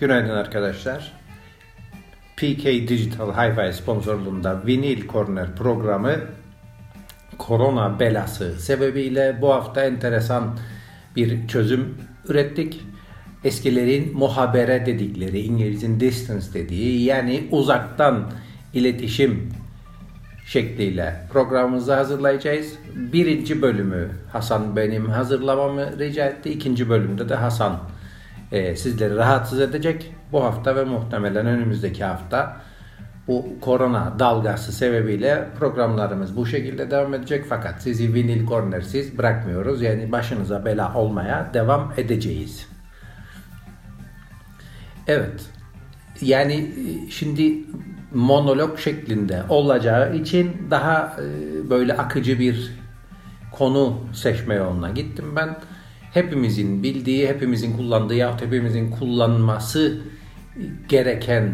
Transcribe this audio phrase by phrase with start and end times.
[0.00, 1.12] Günaydın arkadaşlar.
[2.36, 6.16] PK Digital Hi-Fi sponsorluğunda Vinyl Corner programı
[7.38, 10.58] korona belası sebebiyle bu hafta enteresan
[11.16, 12.80] bir çözüm ürettik.
[13.44, 18.30] Eskilerin muhabere dedikleri, İngiliz'in distance dediği yani uzaktan
[18.74, 19.52] iletişim
[20.46, 22.74] şekliyle programımızı hazırlayacağız.
[22.94, 26.50] Birinci bölümü Hasan benim hazırlamamı rica etti.
[26.50, 27.80] İkinci bölümde de Hasan
[28.52, 30.14] e, sizleri rahatsız edecek.
[30.32, 32.56] Bu hafta ve muhtemelen önümüzdeki hafta
[33.28, 37.44] bu korona dalgası sebebiyle programlarımız bu şekilde devam edecek.
[37.48, 39.82] Fakat sizi vinil kornersiz bırakmıyoruz.
[39.82, 42.68] Yani başınıza bela olmaya devam edeceğiz.
[45.06, 45.46] Evet.
[46.20, 47.64] Yani e, şimdi
[48.14, 52.72] monolog şeklinde olacağı için daha e, böyle akıcı bir
[53.52, 55.56] konu seçme yoluna gittim ben.
[56.12, 60.00] Hepimizin bildiği, hepimizin kullandığı yahut hepimizin kullanması
[60.88, 61.52] gereken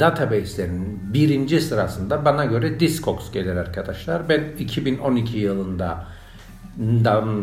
[0.00, 4.28] database'lerin birinci sırasında bana göre Discogs gelir arkadaşlar.
[4.28, 6.06] Ben 2012 yılında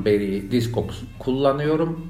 [0.05, 2.09] beri Discogs kullanıyorum.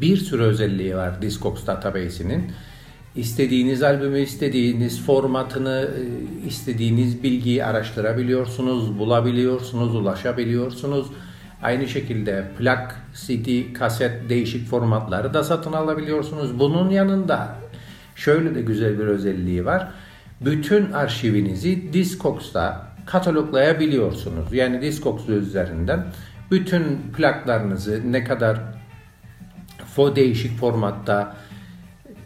[0.00, 2.52] Bir sürü özelliği var Discogs database'inin.
[3.16, 11.06] İstediğiniz albümü, istediğiniz formatını, e, istediğiniz bilgiyi araştırabiliyorsunuz, bulabiliyorsunuz, ulaşabiliyorsunuz.
[11.62, 16.58] Aynı şekilde plak, CD, kaset değişik formatları da satın alabiliyorsunuz.
[16.58, 17.56] Bunun yanında
[18.14, 19.88] şöyle de güzel bir özelliği var.
[20.40, 24.52] Bütün arşivinizi Discogs'ta kataloglayabiliyorsunuz.
[24.52, 26.06] Yani Discogs üzerinden
[26.50, 28.58] bütün plaklarınızı ne kadar
[29.94, 31.36] fo değişik formatta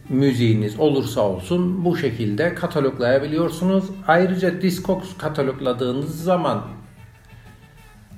[0.08, 3.84] müziğiniz olursa olsun bu şekilde kataloglayabiliyorsunuz.
[4.06, 6.62] Ayrıca Discogs katalogladığınız zaman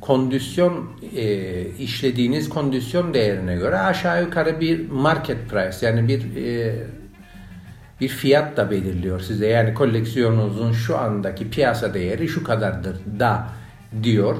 [0.07, 6.75] kondisyon e, işlediğiniz kondisyon değerine göre aşağı yukarı bir market price yani bir e,
[8.01, 9.47] bir fiyat da belirliyor size.
[9.47, 13.49] Yani koleksiyonunuzun şu andaki piyasa değeri şu kadardır da
[14.03, 14.37] diyor.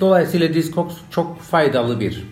[0.00, 2.24] Dolayısıyla Discogs çok faydalı bir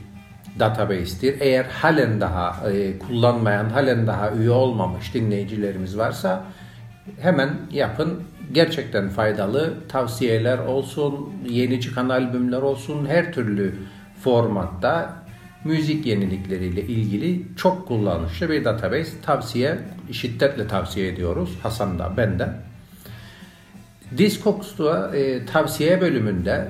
[0.59, 1.41] database'tir.
[1.41, 6.45] Eğer halen daha e, kullanmayan, halen daha üye olmamış dinleyicilerimiz varsa
[7.21, 8.23] hemen yapın.
[8.53, 13.75] Gerçekten faydalı tavsiyeler olsun, yeni çıkan albümler olsun, her türlü
[14.25, 15.25] formatta
[15.65, 19.21] müzik yenilikleriyle ilgili çok kullanışlı bir database.
[19.23, 19.79] Tavsiye,
[20.13, 21.59] şiddetle tavsiye ediyoruz.
[21.63, 22.49] Hasan da, ben de.
[24.19, 26.69] Discogs'ta e, tavsiye bölümünde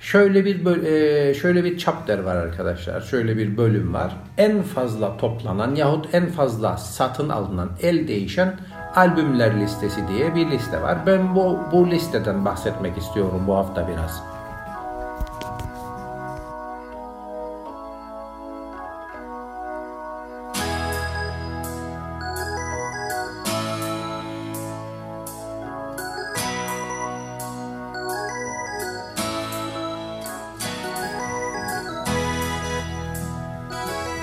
[0.00, 3.00] Şöyle bir e, şöyle bir chapter var arkadaşlar.
[3.00, 4.16] Şöyle bir bölüm var.
[4.38, 8.56] En fazla toplanan yahut en fazla satın alınan el değişen
[8.96, 10.98] albümler listesi diye bir liste var.
[11.06, 14.35] Ben bu bu listeden bahsetmek istiyorum bu hafta biraz.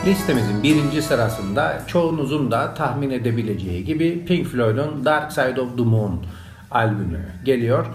[0.05, 6.25] Listemizin birinci sırasında çoğunuzun da tahmin edebileceği gibi Pink Floyd'un Dark Side of the Moon
[6.71, 7.85] albümü geliyor.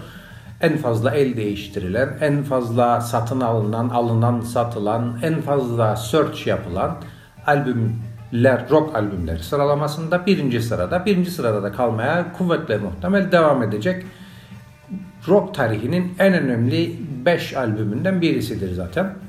[0.61, 6.97] En fazla el değiştirilen, en fazla satın alınan, alınan, satılan, en fazla search yapılan
[7.47, 11.05] albümler, rock albümleri sıralamasında birinci sırada.
[11.05, 14.05] Birinci sırada da kalmaya kuvvetle muhtemel devam edecek.
[15.27, 16.95] Rock tarihinin en önemli
[17.25, 19.28] 5 albümünden birisidir zaten.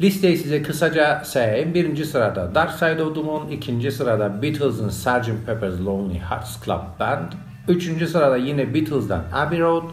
[0.00, 1.74] Listeyi size kısaca sayayım.
[1.74, 5.46] Birinci sırada Dark Side of the Moon, ikinci sırada Beatles'ın Sgt.
[5.46, 7.32] Pepper's Lonely Hearts Club Band,
[7.68, 9.84] üçüncü sırada yine Beatles'dan Abbey Road,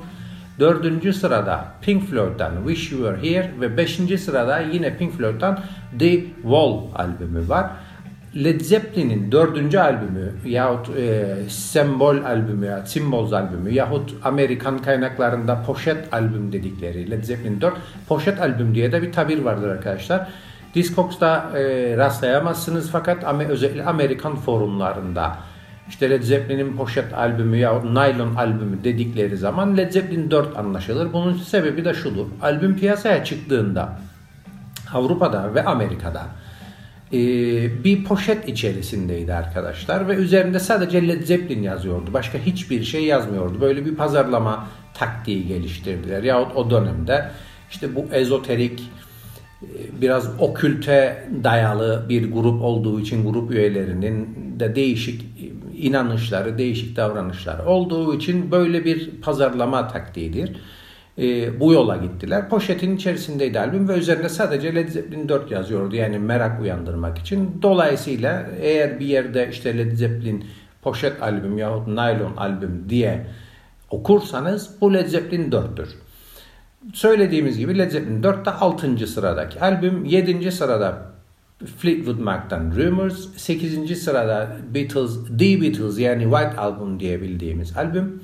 [0.59, 5.59] dördüncü sırada Pink Floyd'dan Wish You Were Here ve beşinci sırada yine Pink Floyd'dan
[5.99, 7.69] The Wall albümü var.
[8.35, 16.13] Led Zeppelin'in dördüncü albümü yahut e, Sembol albümü, ya, Symbols albümü yahut Amerikan kaynaklarında poşet
[16.13, 17.73] albüm dedikleri Led Zeppelin 4
[18.07, 20.27] poşet albüm diye de bir tabir vardır arkadaşlar.
[20.75, 21.61] Discogs'ta e,
[21.97, 25.37] rastlayamazsınız fakat özellikle Amerikan forumlarında
[25.89, 31.13] işte Led Zeppelin'in poşet albümü ya Nylon albümü dedikleri zaman Led Zeppelin 4 anlaşılır.
[31.13, 32.25] Bunun sebebi de şudur.
[32.41, 33.99] Albüm piyasaya çıktığında
[34.93, 36.21] Avrupa'da ve Amerika'da
[37.15, 42.13] e, bir poşet içerisindeydi arkadaşlar ve üzerinde sadece Led Zeppelin yazıyordu.
[42.13, 43.61] Başka hiçbir şey yazmıyordu.
[43.61, 46.23] Böyle bir pazarlama taktiği geliştirdiler.
[46.23, 47.29] Yahut o dönemde
[47.71, 48.79] işte bu ezoterik
[49.61, 49.67] e,
[50.01, 55.25] biraz okülte dayalı bir grup olduğu için grup üyelerinin de değişik
[55.77, 60.57] inanışları, değişik davranışları olduğu için böyle bir pazarlama taktiğidir.
[61.17, 62.49] E, bu yola gittiler.
[62.49, 65.95] Poşetin içerisindeydi albüm ve üzerinde sadece Led Zeppelin 4 yazıyordu.
[65.95, 67.59] Yani merak uyandırmak için.
[67.61, 70.45] Dolayısıyla eğer bir yerde işte Led Zeppelin
[70.81, 73.25] poşet albüm yahut naylon albüm diye
[73.89, 75.87] okursanız bu Led Zeppelin 4'tür.
[76.93, 79.07] Söylediğimiz gibi Led Zeppelin 4'te 6.
[79.07, 80.05] sıradaki albüm.
[80.05, 80.51] 7.
[80.51, 81.11] sırada
[81.77, 83.27] Fleetwood Mac'tan Rumors.
[83.37, 84.03] 8.
[84.03, 88.21] sırada Beatles, The Beatles yani White Album diye bildiğimiz albüm.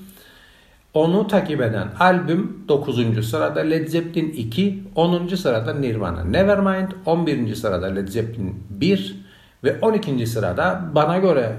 [0.94, 3.30] Onu takip eden albüm 9.
[3.30, 5.28] sırada Led Zeppelin 2, 10.
[5.28, 7.56] sırada Nirvana Nevermind, 11.
[7.56, 9.16] sırada Led Zeppelin 1
[9.64, 10.28] ve 12.
[10.28, 11.56] sırada bana göre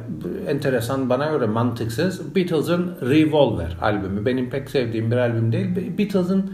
[0.48, 4.26] enteresan, bana göre mantıksız Beatles'ın Revolver albümü.
[4.26, 5.98] Benim pek sevdiğim bir albüm değil.
[5.98, 6.52] Beatles'ın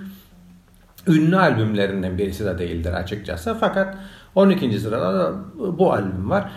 [1.07, 3.57] ünlü albümlerinden birisi de değildir açıkçası.
[3.61, 3.97] Fakat
[4.35, 4.79] 12.
[4.79, 5.35] sırada da
[5.79, 6.51] bu albüm var.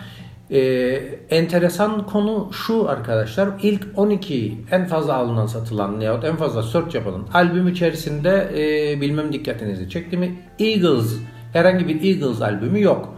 [0.52, 3.48] Ee, enteresan konu şu arkadaşlar.
[3.62, 9.32] İlk 12 en fazla alınan satılan yahut en fazla search yapılan albüm içerisinde e, bilmem
[9.32, 10.34] dikkatinizi çekti mi?
[10.58, 11.16] Eagles
[11.52, 13.14] herhangi bir Eagles albümü yok.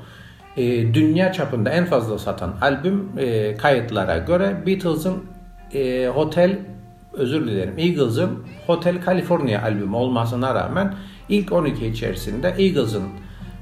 [0.56, 5.24] E, dünya çapında en fazla satan albüm e, kayıtlara göre Beatles'ın
[5.74, 6.58] e, Hotel
[7.12, 8.30] özür dilerim Eagles'ın
[8.66, 10.94] Hotel California albümü olmasına rağmen
[11.28, 13.04] ilk 12 içerisinde Eagles'ın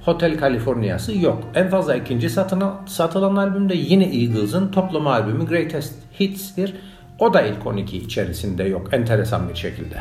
[0.04, 1.42] Hotel California'sı yok.
[1.54, 6.74] En fazla ikinci satılan, satılan albüm de yine Eagles'ın toplama albümü Greatest Hits'tir.
[7.18, 9.96] O da ilk 12 içerisinde yok enteresan bir şekilde.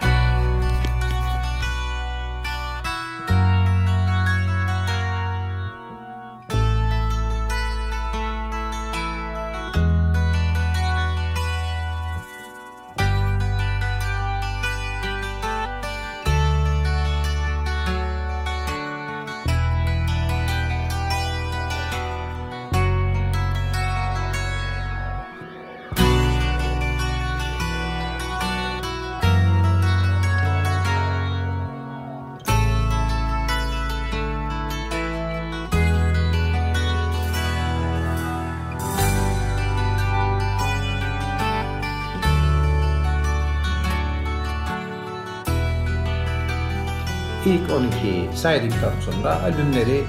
[47.51, 50.03] İlk 12 saydıktan sonra albümleri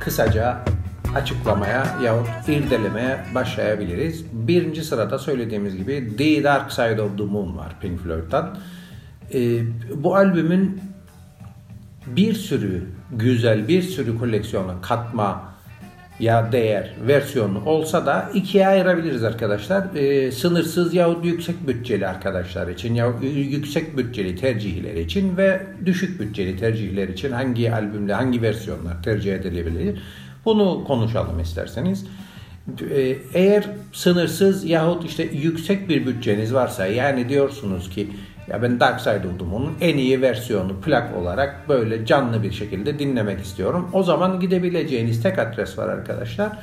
[0.00, 0.60] kısaca
[1.14, 4.24] açıklamaya yahut irdelemeye başlayabiliriz.
[4.32, 8.58] Birinci sırada söylediğimiz gibi The Dark Side of the Moon var Pink Floyd'dan.
[9.34, 9.60] Ee,
[9.94, 10.80] bu albümün
[12.06, 15.53] bir sürü güzel, bir sürü koleksiyona katma
[16.20, 19.94] ya değer versiyonu olsa da ikiye ayırabiliriz arkadaşlar.
[19.94, 26.56] E, sınırsız yahut yüksek bütçeli arkadaşlar için ya yüksek bütçeli tercihler için ve düşük bütçeli
[26.56, 30.02] tercihler için hangi albümle hangi versiyonlar tercih edilebilir?
[30.44, 32.06] Bunu konuşalım isterseniz.
[32.90, 38.08] E, eğer sınırsız yahut işte yüksek bir bütçeniz varsa yani diyorsunuz ki
[38.48, 43.40] ya ben Dark Side Moon'un en iyi versiyonu plak olarak böyle canlı bir şekilde dinlemek
[43.40, 43.90] istiyorum.
[43.92, 46.58] O zaman gidebileceğiniz tek adres var arkadaşlar.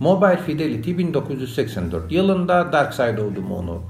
[0.00, 3.82] Mobile Fidelity 1984 yılında Dark Side Moon'u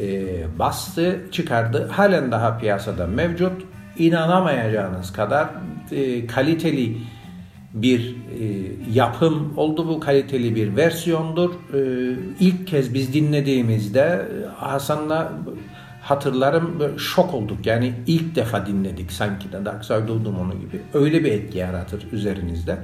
[0.00, 1.88] e, bastı, çıkardı.
[1.92, 3.62] Halen daha piyasada mevcut.
[3.98, 5.48] İnanamayacağınız kadar
[5.92, 6.96] e, kaliteli
[7.74, 8.44] bir e,
[8.92, 11.50] yapım oldu bu kaliteli bir versiyondur.
[11.50, 11.80] E,
[12.40, 15.32] ilk kez biz dinlediğimizde Hasan'la
[16.06, 17.66] hatırlarım şok olduk.
[17.66, 20.80] Yani ilk defa dinledik sanki de Dark Side of Moon gibi.
[20.94, 22.78] Öyle bir etki yaratır üzerinizde.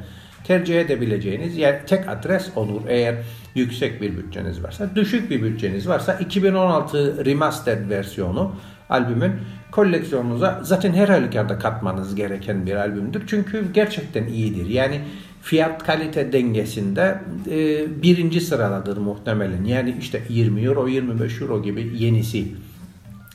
[0.44, 3.16] Tercih edebileceğiniz yer tek adres olur eğer
[3.54, 4.96] yüksek bir bütçeniz varsa.
[4.96, 8.52] Düşük bir bütçeniz varsa 2016 remastered versiyonu
[8.90, 9.32] albümün
[9.70, 13.22] koleksiyonunuza zaten her halükarda katmanız gereken bir albümdür.
[13.26, 14.66] Çünkü gerçekten iyidir.
[14.66, 15.00] Yani
[15.42, 19.64] fiyat kalite dengesinde e, birinci sıradadır muhtemelen.
[19.64, 22.48] Yani işte 20 euro 25 euro gibi yenisi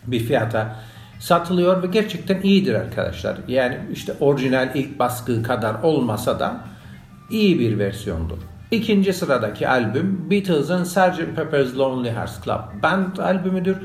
[0.07, 0.75] bir fiyata
[1.19, 3.37] satılıyor ve gerçekten iyidir arkadaşlar.
[3.47, 6.61] Yani işte orijinal ilk baskı kadar olmasa da
[7.29, 8.37] iyi bir versiyondur.
[8.71, 11.35] İkinci sıradaki albüm Beatles'ın Sgt.
[11.35, 13.77] Pepper's Lonely Hearts Club Band albümüdür.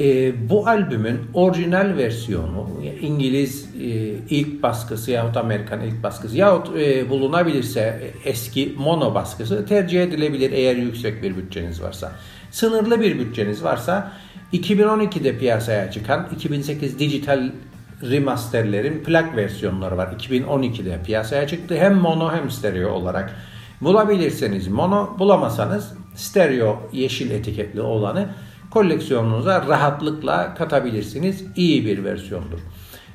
[0.00, 2.68] E, bu albümün orijinal versiyonu
[3.00, 3.88] İngiliz e,
[4.30, 10.76] ilk baskısı yahut Amerikan ilk baskısı yahut e, bulunabilirse eski mono baskısı tercih edilebilir eğer
[10.76, 12.12] yüksek bir bütçeniz varsa.
[12.50, 14.12] Sınırlı bir bütçeniz varsa
[14.52, 17.50] 2012'de piyasaya çıkan 2008 dijital
[18.02, 20.08] remasterlerin plak versiyonları var.
[20.18, 21.76] 2012'de piyasaya çıktı.
[21.76, 23.36] Hem mono hem stereo olarak.
[23.80, 28.28] Bulabilirseniz mono, bulamasanız stereo yeşil etiketli olanı
[28.70, 31.44] koleksiyonunuza rahatlıkla katabilirsiniz.
[31.56, 32.58] İyi bir versiyondur.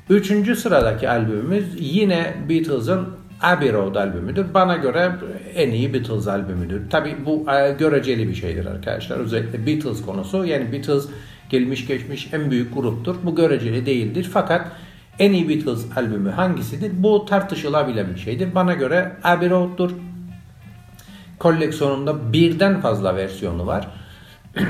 [0.10, 3.08] Üçüncü sıradaki albümümüz yine Beatles'ın
[3.42, 4.54] Abbey Road albümüdür.
[4.54, 5.12] Bana göre
[5.56, 6.90] en iyi Beatles albümüdür.
[6.90, 9.18] Tabi bu e, göreceli bir şeydir arkadaşlar.
[9.18, 10.46] Özellikle Beatles konusu.
[10.46, 11.08] Yani Beatles
[11.50, 13.16] gelmiş geçmiş en büyük gruptur.
[13.24, 14.30] Bu göreceli değildir.
[14.34, 14.72] Fakat
[15.20, 16.92] En iyi Beatles albümü hangisidir?
[17.04, 18.56] Bu tartışılabilen bir şeydir.
[18.56, 19.92] Bana göre Abbey Road'dur.
[21.40, 23.88] Koleksiyonumda birden fazla versiyonu var.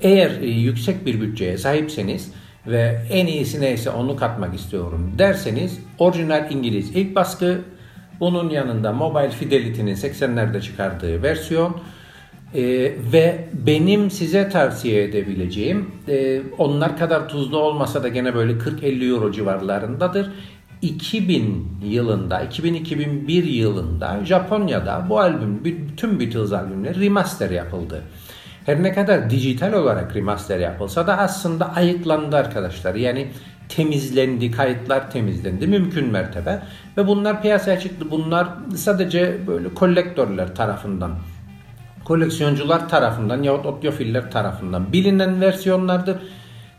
[0.00, 2.32] Eğer e, yüksek bir bütçeye sahipseniz
[2.66, 7.60] ve en iyisi neyse onu katmak istiyorum derseniz orijinal İngiliz ilk baskı
[8.20, 11.76] bunun yanında Mobile Fidelity'nin 80'lerde çıkardığı versiyon
[12.54, 12.62] e,
[13.12, 19.32] ve benim size tavsiye edebileceğim e, onlar kadar tuzlu olmasa da gene böyle 40-50 euro
[19.32, 20.30] civarlarındadır.
[20.82, 28.02] 2000 yılında, 2000-2001 yılında Japonya'da bu albüm, bütün Beatles albümleri remaster yapıldı.
[28.66, 32.94] Her ne kadar dijital olarak remaster yapılsa da aslında ayıklandı arkadaşlar.
[32.94, 33.28] Yani
[33.68, 36.62] temizlendi, kayıtlar temizlendi mümkün mertebe.
[36.96, 38.10] Ve bunlar piyasaya çıktı.
[38.10, 41.12] Bunlar sadece böyle kolektörler tarafından,
[42.04, 46.16] koleksiyoncular tarafından yahut otyofiller tarafından bilinen versiyonlardır.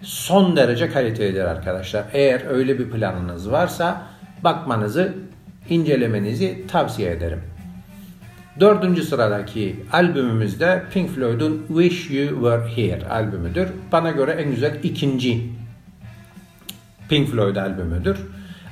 [0.02, 2.04] Son derece kalitelidir arkadaşlar.
[2.14, 4.02] Eğer öyle bir planınız varsa
[4.44, 5.14] bakmanızı,
[5.70, 7.53] incelemenizi tavsiye ederim.
[8.60, 13.68] Dördüncü sıradaki albümümüzde Pink Floyd'un Wish You Were Here albümüdür.
[13.92, 15.42] Bana göre en güzel ikinci
[17.10, 18.18] Pink Floyd albümüdür.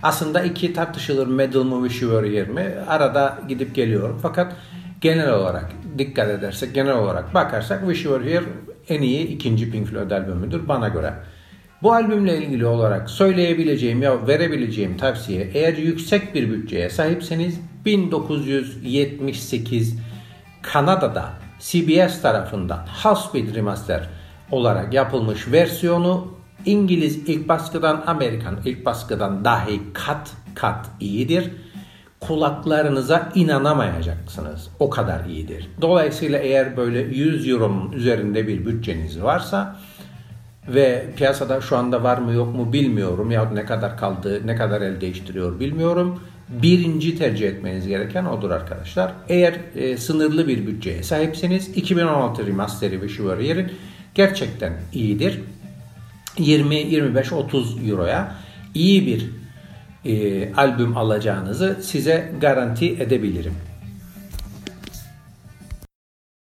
[0.03, 2.73] Aslında iki tartışılır Medal mı Wish You Were Here mi?
[2.87, 4.19] Arada gidip geliyorum.
[4.21, 4.55] Fakat
[5.01, 8.45] genel olarak dikkat edersek, genel olarak bakarsak Wish You Were Here
[8.89, 11.13] en iyi ikinci Pink Floyd albümüdür bana göre.
[11.83, 19.95] Bu albümle ilgili olarak söyleyebileceğim ya verebileceğim tavsiye eğer yüksek bir bütçeye sahipseniz 1978
[20.61, 24.09] Kanada'da CBS tarafından Housebeat Remaster
[24.51, 26.27] olarak yapılmış versiyonu
[26.65, 31.51] İngiliz ilk baskıdan Amerikan ilk baskıdan dahi kat kat iyidir.
[32.19, 34.69] Kulaklarınıza inanamayacaksınız.
[34.79, 35.67] O kadar iyidir.
[35.81, 39.75] Dolayısıyla eğer böyle 100 euronun üzerinde bir bütçeniz varsa
[40.67, 44.81] ve piyasada şu anda var mı yok mu bilmiyorum ya ne kadar kaldı, ne kadar
[44.81, 46.19] el değiştiriyor bilmiyorum.
[46.49, 49.13] Birinci tercih etmeniz gereken odur arkadaşlar.
[49.29, 53.71] Eğer e, sınırlı bir bütçeye sahipseniz 2016 remasteri ve Chevalier'in
[54.15, 55.39] gerçekten iyidir.
[56.37, 58.35] 20, 25, 30 euroya
[58.73, 59.29] iyi bir
[60.05, 63.53] e, albüm alacağınızı size garanti edebilirim.